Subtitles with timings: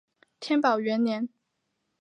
[0.39, 1.29] 天宝元年。